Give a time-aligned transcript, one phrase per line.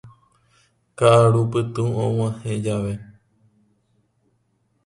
[0.97, 2.93] Ka'arupytũ og̃uahẽ jave